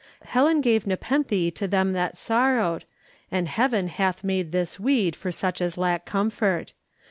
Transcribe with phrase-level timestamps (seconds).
[0.25, 2.85] Helen gave Nepenthe to them that sorrowed,
[3.29, 6.73] and Heaven hath made this weed for such as lack comfort.